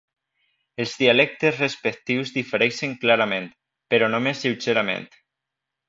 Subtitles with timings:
[0.85, 3.49] Els dialectes respectius difereixen clarament,
[3.95, 5.11] però només lleugerament.